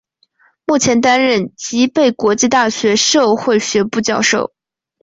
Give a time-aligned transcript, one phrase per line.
[0.65, 4.51] 目前担任吉备国际大学社会学部教授。